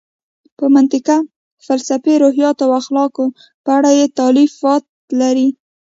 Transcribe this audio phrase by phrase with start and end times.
[0.57, 1.07] د منطق،
[1.65, 3.25] فلسفې، روحیاتو او اخلاقو
[3.63, 4.83] په اړه یې تالیفات
[5.19, 5.49] لري.